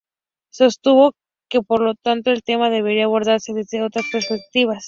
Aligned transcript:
Sostuvo 0.51 1.13
que 1.47 1.61
por 1.61 1.79
lo 1.81 1.93
tanto 1.93 2.31
el 2.31 2.41
tema 2.41 2.71
debería 2.71 3.05
abordarse 3.05 3.53
desde 3.53 3.83
otras 3.83 4.05
perspectivas. 4.11 4.79